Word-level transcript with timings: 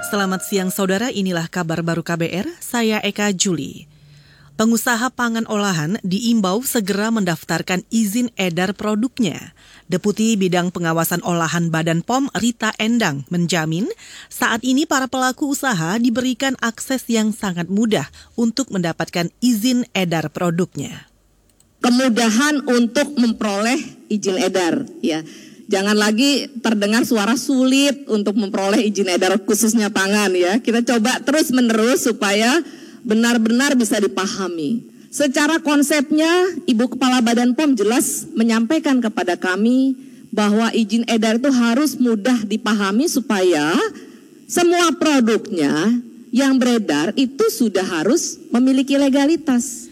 Selamat 0.00 0.40
siang 0.40 0.72
saudara, 0.72 1.12
inilah 1.12 1.52
kabar 1.52 1.84
baru 1.84 2.00
KBR, 2.00 2.48
saya 2.64 2.96
Eka 3.04 3.28
Juli. 3.36 3.84
Pengusaha 4.56 5.12
pangan 5.12 5.44
olahan 5.44 6.00
diimbau 6.00 6.64
segera 6.64 7.12
mendaftarkan 7.12 7.84
izin 7.92 8.32
edar 8.40 8.72
produknya. 8.72 9.52
Deputi 9.92 10.32
Bidang 10.40 10.72
Pengawasan 10.72 11.20
Olahan 11.20 11.68
Badan 11.68 12.00
POM 12.00 12.32
Rita 12.32 12.72
Endang 12.80 13.28
menjamin 13.28 13.84
saat 14.32 14.64
ini 14.64 14.88
para 14.88 15.04
pelaku 15.04 15.52
usaha 15.52 16.00
diberikan 16.00 16.56
akses 16.64 17.04
yang 17.12 17.36
sangat 17.36 17.68
mudah 17.68 18.08
untuk 18.32 18.72
mendapatkan 18.72 19.28
izin 19.44 19.84
edar 19.92 20.32
produknya. 20.32 21.12
Kemudahan 21.84 22.64
untuk 22.64 23.12
memperoleh 23.18 24.08
izin 24.08 24.38
edar 24.40 24.86
ya 25.02 25.26
Jangan 25.72 25.96
lagi 25.96 26.52
terdengar 26.60 27.08
suara 27.08 27.32
sulit 27.32 28.04
untuk 28.04 28.36
memperoleh 28.36 28.84
izin 28.92 29.08
edar 29.08 29.40
khususnya 29.40 29.88
pangan 29.88 30.28
ya. 30.36 30.60
Kita 30.60 30.84
coba 30.84 31.16
terus 31.24 31.48
menerus 31.48 32.04
supaya 32.04 32.60
benar-benar 33.00 33.72
bisa 33.72 33.96
dipahami. 33.96 34.84
Secara 35.08 35.64
konsepnya 35.64 36.28
Ibu 36.68 36.92
Kepala 36.92 37.24
Badan 37.24 37.56
POM 37.56 37.72
jelas 37.72 38.28
menyampaikan 38.36 39.00
kepada 39.00 39.40
kami 39.40 39.96
bahwa 40.28 40.68
izin 40.76 41.08
edar 41.08 41.40
itu 41.40 41.48
harus 41.48 41.96
mudah 41.96 42.44
dipahami 42.44 43.08
supaya 43.08 43.72
semua 44.44 44.92
produknya 45.00 45.72
yang 46.32 46.60
beredar 46.60 47.16
itu 47.16 47.48
sudah 47.48 47.84
harus 47.84 48.36
memiliki 48.52 49.00
legalitas. 49.00 49.91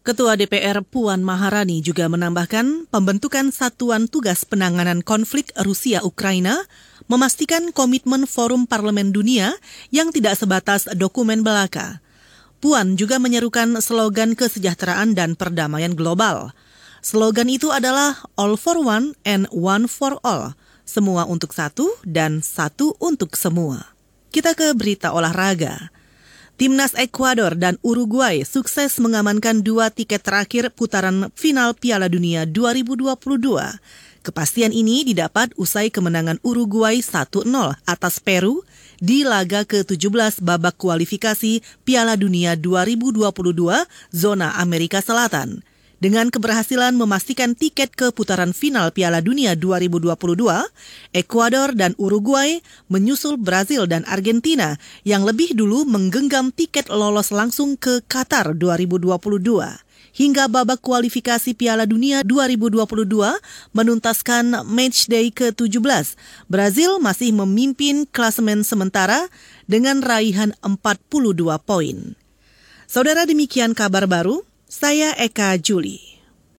Ketua 0.08 0.40
DPR 0.40 0.88
Puan 0.88 1.20
Maharani 1.20 1.84
juga 1.84 2.08
menambahkan 2.08 2.88
pembentukan 2.88 3.52
Satuan 3.52 4.08
Tugas 4.08 4.48
Penanganan 4.48 5.04
Konflik 5.04 5.52
Rusia-Ukraina 5.60 6.64
memastikan 7.12 7.76
komitmen 7.76 8.24
Forum 8.24 8.72
Parlemen 8.72 9.12
Dunia 9.12 9.52
yang 9.92 10.16
tidak 10.16 10.40
sebatas 10.40 10.88
dokumen 10.96 11.44
belaka. 11.44 12.00
Puan 12.64 12.96
juga 12.96 13.20
menyerukan 13.20 13.84
slogan 13.84 14.40
kesejahteraan 14.40 15.12
dan 15.12 15.36
perdamaian 15.36 15.92
global. 15.92 16.56
Slogan 17.04 17.52
itu 17.52 17.76
adalah 17.76 18.24
All 18.40 18.56
for 18.56 18.80
One 18.80 19.12
and 19.28 19.52
One 19.52 19.92
for 19.92 20.24
All– 20.24 20.56
semua 20.88 21.28
untuk 21.28 21.52
satu 21.52 21.92
dan 22.08 22.40
satu 22.40 22.96
untuk 23.04 23.36
semua. 23.36 23.94
Kita 24.32 24.56
ke 24.56 24.72
berita 24.72 25.12
olahraga. 25.12 25.92
Timnas 26.58 26.98
Ekuador 26.98 27.54
dan 27.54 27.78
Uruguay 27.86 28.42
sukses 28.42 28.98
mengamankan 28.98 29.62
dua 29.62 29.94
tiket 29.94 30.26
terakhir 30.26 30.74
putaran 30.74 31.30
final 31.38 31.78
Piala 31.78 32.10
Dunia 32.10 32.50
2022. 32.50 33.14
Kepastian 34.26 34.74
ini 34.74 35.06
didapat 35.06 35.54
usai 35.56 35.94
kemenangan 35.94 36.42
Uruguay 36.42 37.00
1-0 37.00 37.46
atas 37.86 38.18
Peru 38.18 38.66
di 38.98 39.22
laga 39.22 39.70
ke-17 39.70 40.42
babak 40.42 40.82
kualifikasi 40.82 41.62
Piala 41.86 42.18
Dunia 42.18 42.58
2022 42.58 43.30
zona 44.10 44.58
Amerika 44.58 44.98
Selatan. 45.00 45.62
Dengan 45.98 46.30
keberhasilan 46.30 46.94
memastikan 46.94 47.58
tiket 47.58 47.90
ke 47.98 48.14
putaran 48.14 48.54
final 48.54 48.94
Piala 48.94 49.18
Dunia 49.18 49.58
2022, 49.58 50.14
Ekuador 51.10 51.74
dan 51.74 51.98
Uruguay 51.98 52.62
menyusul 52.86 53.42
Brazil 53.42 53.90
dan 53.90 54.06
Argentina 54.06 54.78
yang 55.02 55.26
lebih 55.26 55.58
dulu 55.58 55.90
menggenggam 55.90 56.54
tiket 56.54 56.94
lolos 56.94 57.34
langsung 57.34 57.74
ke 57.82 58.06
Qatar 58.06 58.54
2022 58.54 59.18
hingga 60.14 60.46
babak 60.46 60.86
kualifikasi 60.86 61.58
Piala 61.58 61.90
Dunia 61.90 62.22
2022 62.22 63.06
menuntaskan 63.74 64.70
matchday 64.70 65.34
ke-17. 65.34 66.14
Brazil 66.46 67.02
masih 67.02 67.34
memimpin 67.34 68.06
klasemen 68.10 68.62
sementara 68.62 69.30
dengan 69.66 70.06
raihan 70.06 70.54
42 70.62 71.42
poin. 71.66 72.14
Saudara 72.86 73.30
demikian 73.30 73.78
kabar 73.78 74.10
baru, 74.10 74.42
saya 74.68 75.16
Eka 75.16 75.56
Juli. 75.58 76.07